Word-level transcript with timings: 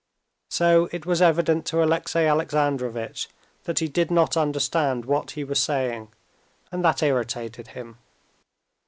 So 0.49 0.89
it 0.91 1.05
was 1.05 1.21
evident 1.21 1.67
to 1.67 1.83
Alexey 1.83 2.21
Alexandrovitch 2.21 3.29
that 3.65 3.77
he 3.77 3.87
did 3.87 4.09
not 4.09 4.35
understand 4.35 5.05
what 5.05 5.29
he 5.37 5.43
was 5.43 5.59
saying, 5.61 6.07
and 6.71 6.83
that 6.83 7.03
irritated 7.03 7.67
him. 7.77 7.99